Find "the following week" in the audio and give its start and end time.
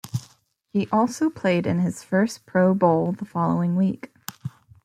3.11-4.11